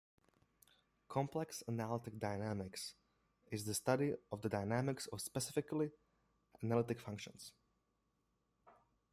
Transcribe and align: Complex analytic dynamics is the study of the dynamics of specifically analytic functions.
Complex 1.09 1.61
analytic 1.67 2.17
dynamics 2.17 2.95
is 3.51 3.65
the 3.65 3.75
study 3.75 4.15
of 4.31 4.41
the 4.41 4.49
dynamics 4.49 5.05
of 5.13 5.21
specifically 5.21 5.91
analytic 6.63 6.99
functions. 6.99 7.51